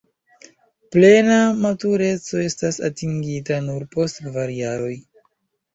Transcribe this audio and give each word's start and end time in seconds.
Plena 0.95 1.35
matureco 1.65 2.41
estas 2.47 2.81
atingita 2.91 3.61
nur 3.69 3.89
post 3.95 4.25
kvar 4.31 4.59
jaroj. 4.65 4.95